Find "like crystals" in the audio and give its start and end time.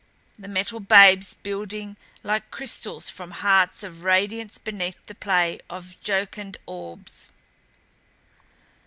2.23-3.07